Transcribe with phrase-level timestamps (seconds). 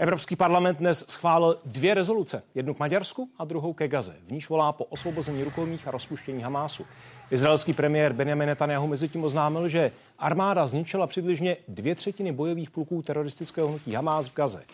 [0.00, 4.16] Evropský parlament dnes schválil dvě rezoluce, jednu k Maďarsku a druhou ke Gaze.
[4.26, 6.86] V níž volá po osvobození rukolních a rozpuštění Hamásu.
[7.30, 13.02] Izraelský premiér Benjamin Netanyahu mezi tím oznámil, že armáda zničila přibližně dvě třetiny bojových pluků
[13.02, 14.64] teroristického hnutí Hamás v Gaze.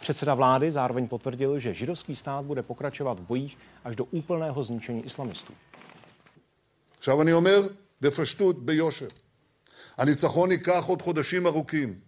[0.00, 5.04] Předseda vlády zároveň potvrdil, že židovský stát bude pokračovat v bojích až do úplného zničení
[5.04, 5.52] islamistů.
[6.98, 7.60] עכשיו אני אומר
[8.00, 9.08] בפשטות, ביושר,
[9.98, 12.00] הניצחון ייקח עוד חודשים ארוכים,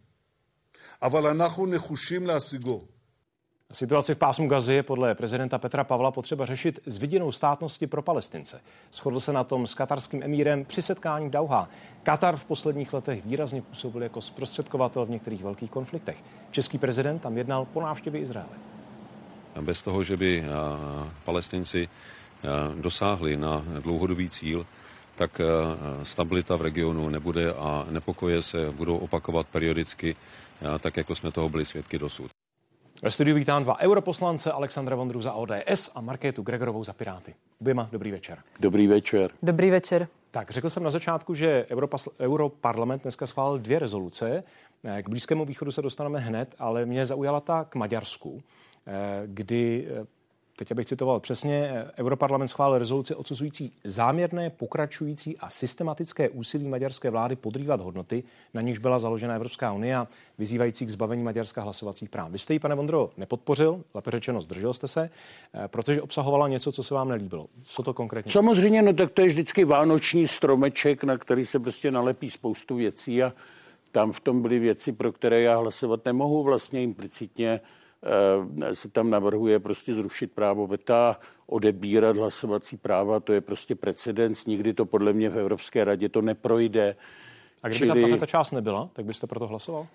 [3.72, 8.02] Situaci v pásmu Gazy je podle prezidenta Petra Pavla potřeba řešit s viděnou státnosti pro
[8.02, 8.62] Palestince.
[8.94, 11.70] Shodl se na tom s katarským emírem při setkání v Dauha.
[12.04, 16.24] Katar v posledních letech výrazně působil jako zprostředkovatel v některých velkých konfliktech.
[16.52, 18.58] Český prezident tam jednal po návštěvě Izraele.
[19.62, 20.46] Bez toho, že by
[21.26, 21.90] palestinci
[22.82, 24.66] dosáhli na dlouhodobý cíl,
[25.18, 25.42] tak
[26.04, 30.16] stabilita v regionu nebude a nepokoje se budou opakovat periodicky,
[30.80, 32.32] tak jako jsme toho byli svědky dosud.
[33.04, 37.34] Ve studiu vítám dva europoslance, Alexandra Vondru za ODS a Markétu Gregorovou za Piráty.
[37.62, 38.38] Oběma dobrý večer.
[38.60, 39.32] Dobrý večer.
[39.44, 40.08] Dobrý večer.
[40.32, 44.44] Tak, řekl jsem na začátku, že Europas, Europarlament dneska schválil dvě rezoluce.
[44.84, 48.44] Eh, k Blízkému východu se dostaneme hned, ale mě zaujala ta k Maďarsku,
[48.88, 48.94] eh,
[49.26, 50.06] kdy eh,
[50.58, 57.36] teď abych citoval přesně, Europarlament schválil rezoluci odsuzující záměrné, pokračující a systematické úsilí maďarské vlády
[57.36, 62.32] podrývat hodnoty, na níž byla založena Evropská unie a vyzývající k zbavení Maďarska hlasovacích práv.
[62.32, 65.10] Vy jste ji, pane Vondro, nepodpořil, lépe řečeno zdržel jste se,
[65.54, 67.48] eh, protože obsahovala něco, co se vám nelíbilo.
[67.64, 68.32] Co to konkrétně?
[68.32, 73.24] Samozřejmě, no tak to je vždycky vánoční stromeček, na který se prostě nalepí spoustu věcí
[73.24, 73.34] a
[73.92, 77.60] tam v tom byly věci, pro které já hlasovat nemohu vlastně implicitně
[78.74, 84.74] se tam navrhuje prostě zrušit právo veta, odebírat hlasovací práva, to je prostě precedens, nikdy
[84.74, 86.96] to podle mě v Evropské radě to neprojde.
[87.64, 88.12] A kdyby Čili...
[88.12, 89.88] ta, ta část nebyla, tak byste proto hlasoval?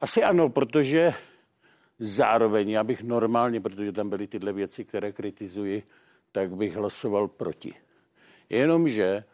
[0.00, 1.14] Asi ano, protože
[1.98, 5.82] zároveň já bych normálně, protože tam byly tyhle věci, které kritizuji,
[6.32, 7.74] tak bych hlasoval proti.
[8.50, 9.24] Jenomže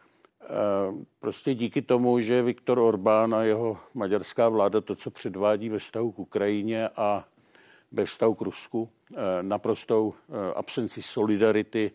[1.19, 6.11] prostě díky tomu, že Viktor Orbán a jeho maďarská vláda to, co předvádí ve vztahu
[6.11, 7.25] k Ukrajině a
[7.91, 11.91] ve vztahu k Rusku, eh, naprostou eh, absenci solidarity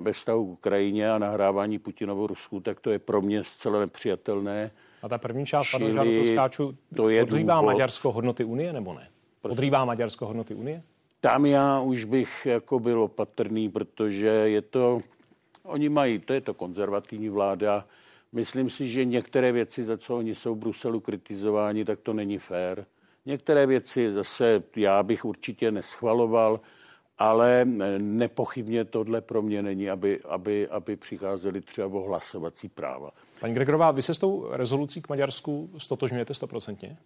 [0.00, 4.70] ve vztahu k Ukrajině a nahrávání Putinovu Rusku, tak to je pro mě zcela nepřijatelné.
[5.02, 7.72] A ta první část, panu Žáru skáču, to je podrývá důvod.
[7.72, 9.08] Maďarsko hodnoty Unie nebo ne?
[9.42, 10.82] Podrývá Maďarsko hodnoty Unie?
[11.20, 15.00] Tam já už bych jako byl opatrný, protože je to
[15.68, 17.86] Oni mají, to je to konzervativní vláda.
[18.32, 22.38] Myslím si, že některé věci, za co oni jsou v Bruselu kritizováni, tak to není
[22.38, 22.86] fér.
[23.26, 26.60] Některé věci zase já bych určitě neschvaloval,
[27.18, 27.64] ale
[27.98, 33.10] nepochybně tohle pro mě není, aby, aby, aby přicházeli třeba o hlasovací práva.
[33.40, 36.96] Paní Gregorová, vy se s tou rezolucí k Maďarsku stotožňujete stoprocentně?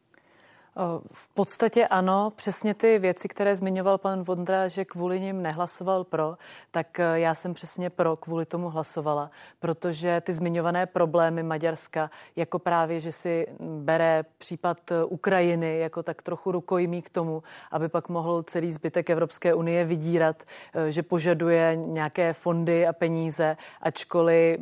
[1.12, 6.36] V podstatě ano, přesně ty věci, které zmiňoval pan Vondra, že kvůli nim nehlasoval pro,
[6.70, 12.58] tak e, já jsem přesně pro, kvůli tomu hlasovala, protože ty zmiňované problémy Maďarska, jako
[12.58, 18.08] právě, že si bere případ e, Ukrajiny jako tak trochu rukojmí k tomu, aby pak
[18.08, 20.42] mohl celý zbytek Evropské unie vydírat,
[20.74, 24.60] e, že požaduje nějaké fondy a peníze, ačkoliv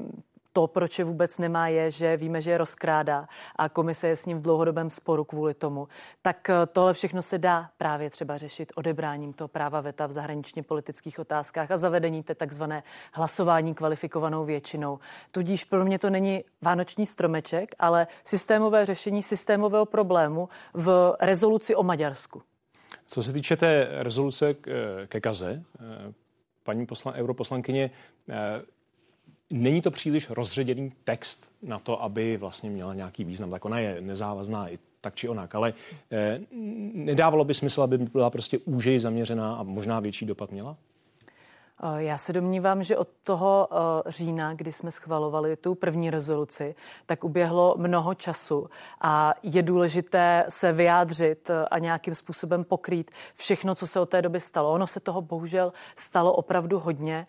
[0.53, 4.27] to, proč je vůbec nemá, je, že víme, že je rozkrádá a komise je s
[4.27, 5.89] ním v dlouhodobém sporu kvůli tomu.
[6.23, 10.63] Tak eh, tohle všechno se dá právě třeba řešit odebráním toho práva veta v zahraničně
[10.63, 14.99] politických otázkách a zavedení té takzvané hlasování kvalifikovanou většinou.
[15.33, 21.83] Tudíž pro mě to není vánoční stromeček, ale systémové řešení systémového problému v rezoluci o
[21.83, 22.43] Maďarsku.
[23.07, 24.55] Co se týče té rezoluce
[25.07, 26.13] ke Gaze, eh,
[26.63, 27.91] paní poslan, europoslankyně,
[28.31, 28.63] eh,
[29.51, 33.51] Není to příliš rozředěný text na to, aby vlastně měla nějaký význam.
[33.51, 35.75] Tak ona je nezávazná i tak či onak, ale
[36.11, 36.41] eh,
[36.95, 40.77] nedávalo by smysl, aby byla prostě úžej zaměřená a možná větší dopad měla?
[41.83, 46.75] Eh, já se domnívám, že od toho eh, října, kdy jsme schvalovali tu první rezoluci,
[47.07, 48.71] tak uběhlo mnoho času
[49.01, 54.23] a je důležité se vyjádřit eh, a nějakým způsobem pokrýt všechno, co se od té
[54.23, 54.73] doby stalo.
[54.73, 57.27] Ono se toho bohužel stalo opravdu hodně.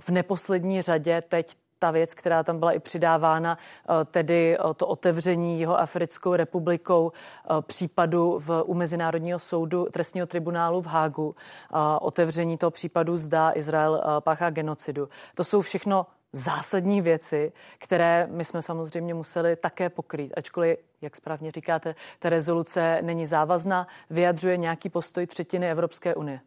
[0.00, 4.86] V neposlední řadě teď ta věc, která tam byla i přidávána, eh, tedy eh, to
[4.86, 11.34] otevření jeho Africkou republikou eh, případu v, u Mezinárodního soudu trestního tribunálu v Hágu,
[12.00, 15.08] otevření toho případu zdá Izrael páchá genocidu.
[15.34, 21.50] To jsou všechno zásadní věci, které my jsme samozřejmě museli také pokrýt, ačkoliv, jak správně
[21.50, 26.40] říkáte, ta rezoluce není závazná, vyjadřuje nějaký postoj třetiny Evropské unie.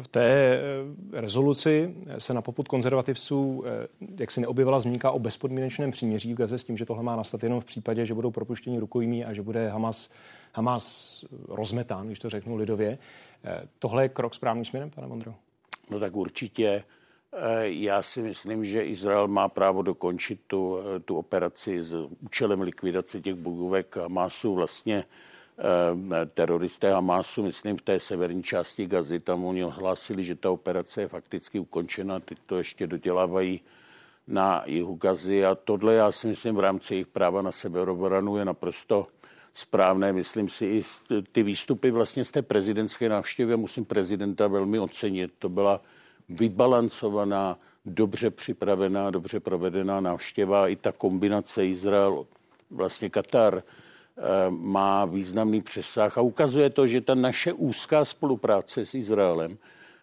[0.00, 3.88] V té eh, rezoluci se na poput konzervativců eh,
[4.18, 7.42] jak si neobjevila zmínka o bezpodmínečném příměří v Gaze s tím, že tohle má nastat
[7.42, 10.12] jenom v případě, že budou propuštěni rukojmí a že bude Hamas,
[10.52, 12.98] Hamas rozmetán, když to řeknu lidově.
[13.44, 15.34] Eh, tohle je krok správným směrem, pane Mondro?
[15.90, 16.84] No tak určitě.
[17.62, 23.34] Já si myslím, že Izrael má právo dokončit tu, tu operaci s účelem likvidace těch
[23.34, 25.04] bojůvek Hamasu vlastně Eh,
[26.34, 31.08] teroristé Hamásu, myslím v té severní části Gazy, tam oni ohlásili, že ta operace je
[31.08, 33.60] fakticky ukončena, teď to ještě dodělávají
[34.28, 38.44] na jihu Gazy a tohle já si myslím v rámci jejich práva na sebeobranu je
[38.44, 39.06] naprosto
[39.54, 40.12] správné.
[40.12, 40.84] Myslím si i
[41.32, 45.32] ty výstupy vlastně z té prezidentské návštěvy, musím prezidenta velmi ocenit.
[45.38, 45.80] To byla
[46.28, 50.68] vybalancovaná, dobře připravená, dobře provedená návštěva.
[50.68, 52.26] I ta kombinace Izrael,
[52.70, 53.85] vlastně Katar, Eh,
[54.48, 59.58] má významný přesah a ukazuje to, že ta naše úzká spolupráce s Izraelem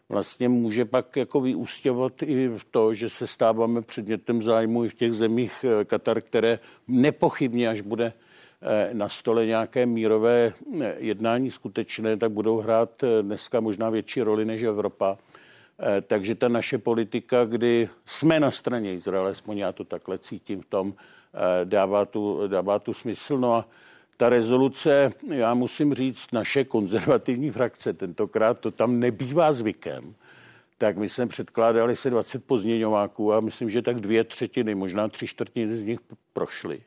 [0.10, 4.94] vlastně může pak jako vyústěvat i v to, že se stáváme předmětem zájmu i v
[4.94, 8.14] těch zemích eh, Katar, které nepochybně, až bude
[8.62, 10.54] eh, na stole nějaké mírové
[10.98, 15.18] jednání skutečné, tak budou hrát dneska možná větší roli než Evropa.
[16.08, 20.66] Takže ta naše politika, kdy jsme na straně Izraele, aspoň já to takhle cítím v
[20.66, 20.94] tom,
[21.64, 23.38] dává tu, dává tu smysl.
[23.38, 23.66] No a
[24.24, 30.16] ta rezoluce, já musím říct, naše konzervativní frakce, tentokrát to tam nebývá zvykem,
[30.78, 35.28] tak my jsme předkládali se 20 pozměňováků a myslím, že tak dvě třetiny, možná tři
[35.28, 36.00] čtvrtiny z nich
[36.34, 36.82] prošly.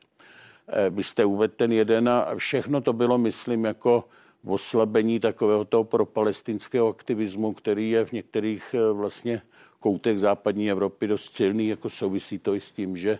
[0.67, 4.03] Eh, vy jste uvedl ten jeden a všechno to bylo, myslím, jako
[4.45, 9.41] oslabení takového toho propalestinského aktivismu, který je v některých eh, vlastně
[9.79, 13.19] koutech západní Evropy dost silný, jako souvisí to i s tím, že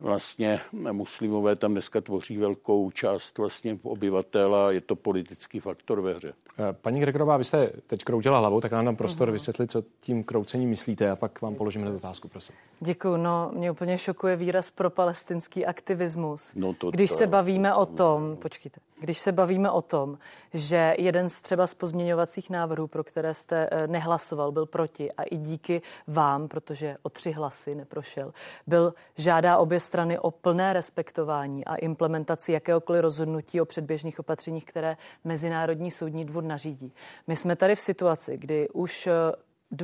[0.00, 0.60] vlastně
[0.92, 6.32] muslimové tam dneska tvoří velkou část vlastně obyvatel a je to politický faktor ve hře.
[6.58, 9.32] Eh, paní Gregorová, vy jste teď kroutila hlavou, tak nám dám prostor uh-huh.
[9.32, 12.54] vysvětlit, co tím kroucením myslíte a pak vám položíme otázku, prosím.
[12.80, 13.16] Děkuji.
[13.16, 16.54] No, mě úplně šokuje výraz pro palestinský aktivismus.
[16.54, 20.18] No to, když to, se bavíme o tom, počkejte, když se bavíme o tom,
[20.54, 25.22] že jeden z třeba z pozměňovacích návrhů, pro které jste eh, nehlasoval, byl proti a
[25.22, 28.32] i díky vám, protože o tři hlasy neprošel,
[28.66, 34.96] byl žádá obě strany o plné respektování a implementaci jakéhokoliv rozhodnutí o předběžných opatřeních, které
[35.24, 36.92] Mezinárodní soudní dvůr nařídí.
[37.26, 39.12] My jsme tady v situaci, kdy už eh,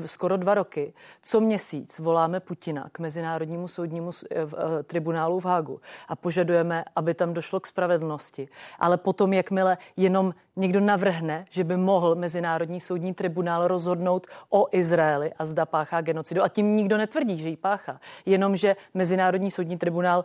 [0.07, 0.93] skoro dva roky,
[1.23, 7.15] co měsíc voláme Putina k Mezinárodnímu soudnímu eh, eh, tribunálu v Hágu a požadujeme, aby
[7.15, 8.49] tam došlo k spravedlnosti.
[8.79, 15.33] Ale potom, jakmile jenom někdo navrhne, že by mohl Mezinárodní soudní tribunál rozhodnout o Izraeli
[15.39, 19.79] a zda páchá genocidu, a tím nikdo netvrdí, že ji páchá, jenom že Mezinárodní soudní
[19.79, 20.25] tribunál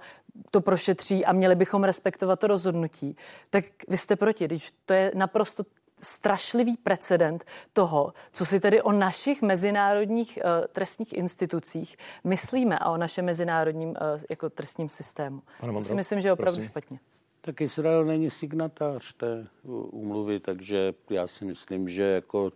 [0.51, 3.15] to prošetří a měli bychom respektovat to rozhodnutí,
[3.49, 5.63] tak vy jste proti, když to je naprosto
[6.01, 7.43] strašlivý precedent
[7.73, 13.89] toho, co si tedy o našich mezinárodních uh, trestních institucích myslíme a o našem mezinárodním
[13.89, 13.95] uh,
[14.29, 15.41] jako trestním systému.
[15.59, 16.69] Pane si myslím, že je opravdu prosím.
[16.69, 16.99] špatně.
[17.41, 19.47] Tak Izrael není signatář té
[19.91, 22.51] úmluvy, takže já si myslím, že jako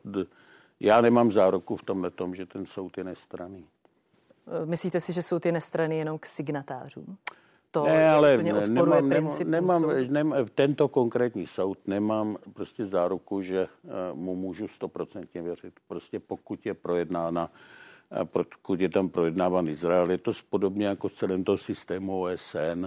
[0.79, 3.67] já nemám záruku v tomhle tom, že ten soud je nestraný.
[4.47, 7.17] Eh, myslíte si, že soud je nestraný jenom k signatářům?
[7.75, 13.67] To ne, ale ne, nemám, nemám, nemám, nemám, tento konkrétní soud nemám prostě záruku, že
[13.83, 15.73] uh, mu můžu stoprocentně věřit.
[15.87, 17.51] Prostě pokud je projednána,
[18.11, 22.85] uh, pokud je tam projednáván Izrael, je to podobně jako celém toho systému OSN,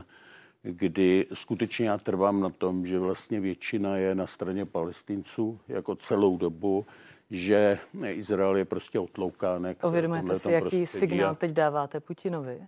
[0.63, 6.37] kdy skutečně já trvám na tom, že vlastně většina je na straně palestinců jako celou
[6.37, 6.87] dobu,
[7.31, 7.79] že
[8.09, 9.85] Izrael je prostě otloukánek.
[9.85, 12.61] Uvědomujete si, jaký prostě signál teď dáváte Putinovi?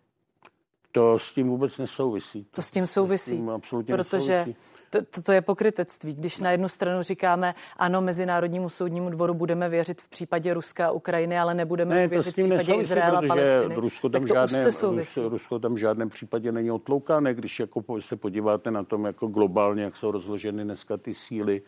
[0.93, 2.47] To s tím vůbec nesouvisí.
[2.51, 4.57] To s tím souvisí, s tím absolutně protože nesouvisí.
[4.91, 6.15] To, to, to je pokrytectví.
[6.15, 10.91] Když na jednu stranu říkáme, ano, Mezinárodnímu soudnímu dvoru budeme věřit v případě Ruska a
[10.91, 15.29] Ukrajiny, ale nebudeme ne, věřit v případě Izraela a Palestiny, Rusko tam, tak žádné, Rusko,
[15.29, 17.35] Rusko tam v žádném případě není otloukáne.
[17.35, 21.63] Když jako se podíváte na tom jako globálně, jak jsou rozloženy dneska ty síly,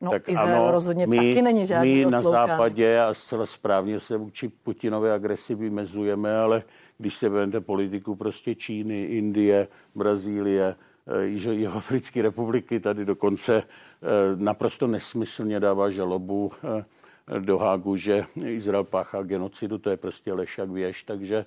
[0.00, 4.00] No, tak Izrael ano, rozhodně my, taky není žádný My na západě a zcela správně
[4.00, 6.62] se vůči Putinové agresi vymezujeme, ale
[6.98, 10.74] když se vezmete politiku prostě Číny, Indie, Brazílie,
[11.06, 13.66] eh, jeho Africké republiky, tady dokonce eh,
[14.36, 16.84] naprosto nesmyslně dává žalobu eh,
[17.40, 21.44] do Hágu, že Izrael páchá genocidu, to je prostě lež jak věž, takže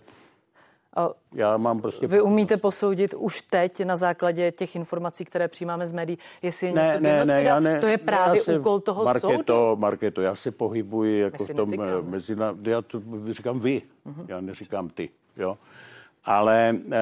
[1.35, 2.07] já mám prostě...
[2.07, 6.73] Vy umíte posoudit už teď na základě těch informací, které přijímáme z médií, jestli je
[6.73, 7.35] ne, něco ne, genocida?
[7.35, 9.75] Ne, já ne, to je právě se, úkol toho Marketo, soudu.
[9.75, 12.35] Marketo, já se pohybuji jako v tom mezi...
[12.61, 13.01] Já to
[13.31, 14.25] říkám vy, uh-huh.
[14.27, 15.09] já neříkám ty.
[15.37, 15.57] Jo?
[16.25, 16.99] Ale e,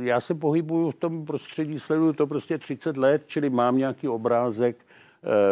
[0.00, 4.76] já se pohybuju v tom prostředí, sleduju to prostě 30 let, čili mám nějaký obrázek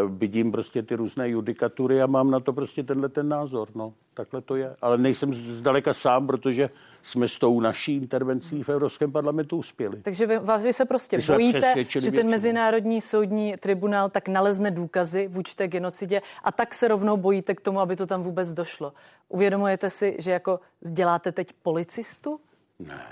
[0.08, 3.68] vidím prostě ty různé judikatury a mám na to prostě tenhle ten názor.
[3.74, 4.76] No, takhle to je.
[4.82, 6.70] Ale nejsem zdaleka sám, protože
[7.02, 10.02] jsme s tou naší intervencí v Evropském parlamentu uspěli.
[10.02, 12.30] Takže vy, vy se prostě vy bojíte, že ten většinu.
[12.30, 17.60] Mezinárodní soudní tribunál tak nalezne důkazy vůči té genocidě a tak se rovnou bojíte k
[17.60, 18.92] tomu, aby to tam vůbec došlo.
[19.28, 22.40] Uvědomujete si, že jako děláte teď policistu?
[22.78, 23.06] Ne,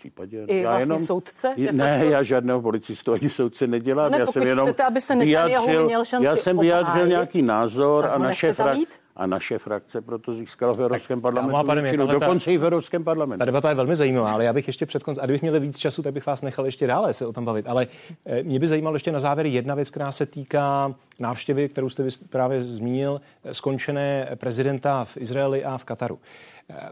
[0.00, 0.44] případě.
[0.46, 1.54] I já vlastně jenom, soudce?
[1.72, 4.12] Ne, já žádného policistu ani soudce nedělám.
[4.12, 7.42] No ne, já jsem jenom chcete, aby se vyjádřil, měl šanci Já jsem vyjádřil nějaký
[7.42, 8.78] názor a naše, frak,
[9.16, 13.38] a naše frakce proto získala v Evropském parlamentu pane většinu, dokonce i v Evropském parlamentu.
[13.38, 15.78] Ta debata je velmi zajímavá, ale já bych ještě před koncem, a kdybych měl víc
[15.78, 17.68] času, tak bych vás nechal ještě dále se o tom bavit.
[17.68, 17.86] Ale
[18.26, 22.04] eh, mě by zajímalo ještě na závěr jedna věc, která se týká návštěvy, kterou jste
[22.30, 26.18] právě zmínil, eh, skončené prezidenta v Izraeli a v Kataru.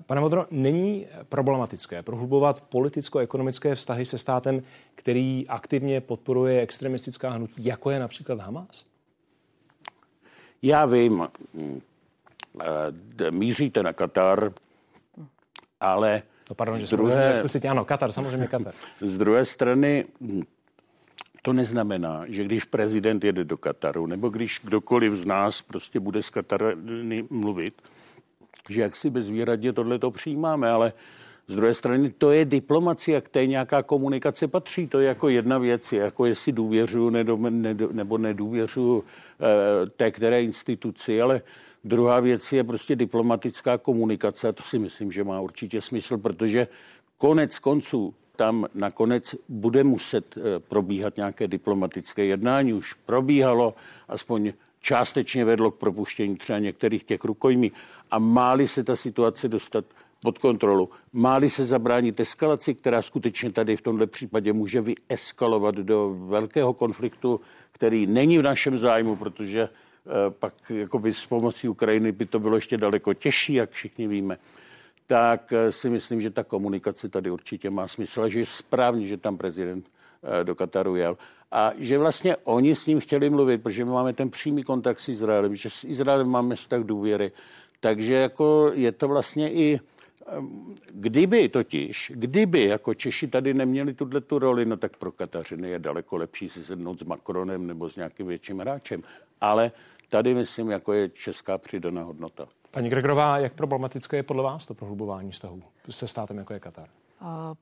[0.07, 4.63] Pane Modro, není problematické prohlubovat politicko-ekonomické vztahy se státem,
[4.95, 8.85] který aktivně podporuje extremistická hnutí, jako je například Hamas?
[10.63, 11.27] Já vím,
[12.61, 14.53] eh, míříte na Katar,
[15.81, 16.23] ale...
[16.51, 18.75] No pardon, že z druhé, explicitně, ano, Katar, samozřejmě Katar.
[19.01, 20.05] Z druhé strany
[21.43, 26.23] to neznamená, že když prezident jede do Kataru, nebo když kdokoliv z nás prostě bude
[26.23, 27.83] s Katarny mluvit,
[28.69, 30.93] že jak si bezvýradně tohle to přijímáme, ale
[31.49, 34.87] z druhé strany to je diplomacie, k té nějaká komunikace patří.
[34.87, 37.11] To je jako jedna věc, jako jestli důvěřuji
[37.93, 41.43] nebo nedůvěřuji eh, té které instituci, ale
[41.85, 46.69] druhá věc je prostě diplomatická komunikace to si myslím, že má určitě smysl, protože
[47.19, 52.73] konec konců tam nakonec bude muset eh, probíhat nějaké diplomatické jednání.
[52.73, 53.75] Už probíhalo,
[54.09, 57.73] aspoň částečně vedlo k propuštění třeba některých těch rukojmí.
[58.11, 59.85] A máli se ta situace dostat
[60.23, 66.17] pod kontrolu, máli se zabránit eskalaci, která skutečně tady v tomto případě může vyeskalovat do
[66.19, 67.41] velkého konfliktu,
[67.73, 72.57] který není v našem zájmu, protože eh, pak jakoby s pomocí Ukrajiny by to bylo
[72.57, 74.39] ještě daleko těžší, jak všichni víme,
[75.07, 79.07] tak eh, si myslím, že ta komunikace tady určitě má smysl a že je správně,
[79.07, 79.91] že tam prezident
[80.23, 81.19] eh, do Kataru jel
[81.53, 85.09] a že vlastně oni s ním chtěli mluvit, protože my máme ten přímý kontakt s
[85.09, 87.33] Izraelem, že s Izraelem máme vztah důvěry.
[87.81, 89.81] Takže jako je to vlastně i
[90.91, 95.79] Kdyby totiž, kdyby jako Češi tady neměli tuhle tu roli, no tak pro Katařiny je
[95.79, 99.03] daleko lepší si sednout s Macronem nebo s nějakým větším hráčem.
[99.41, 99.73] Ale
[100.09, 102.49] tady myslím, jako je česká přidaná hodnota.
[102.71, 106.89] Paní Gregorová, jak problematické je podle vás to prohlubování vztahů se státem, jako je Katar?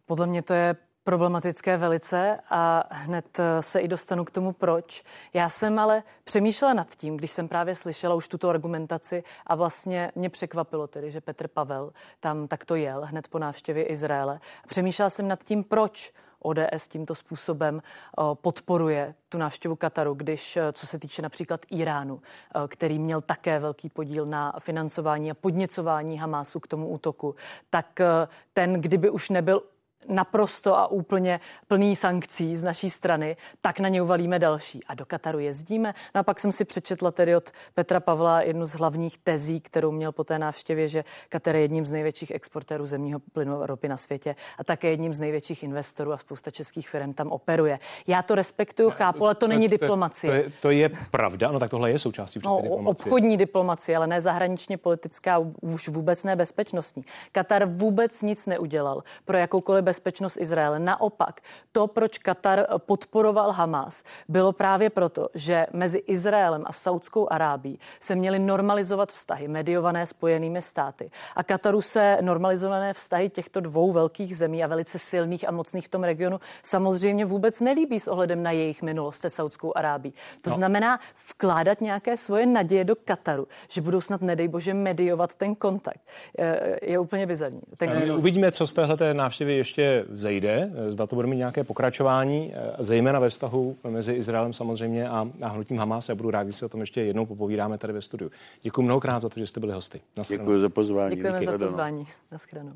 [0.07, 0.76] Podle mě to je
[1.07, 5.03] problematické velice a hned eh, se i dostanu k tomu, proč.
[5.35, 10.13] Já jsem ale přemýšlela nad tím, když jsem právě slyšela už tuto argumentaci a vlastně
[10.15, 14.41] mě překvapilo tedy, že Petr Pavel tam takto jel hned po návštěvě Izraele.
[14.67, 20.73] Přemýšlela jsem nad tím, proč ODS tímto způsobem eh, podporuje tu návštěvu Kataru, když, eh,
[20.73, 22.21] co se týče například Iránu,
[22.69, 27.35] který měl také velký podíl na financování a podněcování Hamásu k tomu útoku,
[27.71, 28.01] tak
[28.53, 29.63] ten, kdyby už nebyl
[30.09, 34.81] naprosto a úplně plný sankcí z naší strany, tak na ně uvalíme další.
[34.85, 35.95] A do Kataru jezdíme.
[36.15, 39.93] No a pak jsem si přečetla tedy od Petra Pavla jednu z hlavních tezí, kterou
[39.93, 43.97] měl po té návštěvě, že Katar je jedním z největších exportérů zemního plynu Evropy na
[43.97, 47.79] světě a také jedním z největších investorů a spousta českých firm tam operuje.
[48.07, 50.43] Já to respektuju, chápu, ale to není diplomacie.
[50.43, 53.05] To, to, je, to je pravda, no tak tohle je součástí no, diplomacie.
[53.05, 57.05] Obchodní diplomacie, ale ne zahraničně politická, už vůbec ne bezpečnostní.
[57.33, 60.79] Katar vůbec nic neudělal pro jakoukoliv bezpečnost Izraele.
[60.79, 61.41] Naopak,
[61.73, 68.15] to, proč Katar podporoval Hamas, bylo právě proto, že mezi Izraelem a Saudskou Arábí se
[68.15, 71.11] měly normalizovat vztahy mediované spojenými státy.
[71.37, 75.88] A Kataru se normalizované vztahy těchto dvou velkých zemí a velice silných a mocných v
[75.88, 80.12] tom regionu samozřejmě vůbec nelíbí s ohledem na jejich minulost se Saudskou Arábí.
[80.43, 80.57] To no.
[80.57, 81.00] znamená
[81.31, 86.00] vkládat nějaké svoje naděje do Kataru, že budou snad, nedej bože, mediovat ten kontakt.
[86.38, 87.61] Je, je úplně bizarní.
[87.76, 88.12] Ten...
[88.12, 89.75] Uvidíme, co z téhle návštěvy ještě
[90.09, 90.71] vzejde.
[90.88, 95.49] Zda to bude mít nějaké pokračování, eh, zejména ve vztahu mezi Izraelem samozřejmě a, a
[95.49, 96.09] hnutím Hamas.
[96.09, 98.30] Já budu rád, když se o tom ještě jednou popovídáme tady ve studiu.
[98.62, 100.00] Děkuji mnohokrát za to, že jste byli hosty.
[100.28, 101.16] Děkuji za pozvání.
[101.16, 102.06] Děkujeme za pozvání.
[102.33, 102.73] Naschledanou.